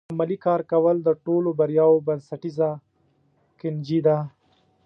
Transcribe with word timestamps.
عملي 0.13 0.37
کار 0.45 0.59
کول 0.71 0.95
د 1.03 1.09
ټولو 1.25 1.49
بریاوو 1.59 2.03
بنسټیزه 2.07 2.69
کنجي 3.59 3.99
ده. 4.07 4.17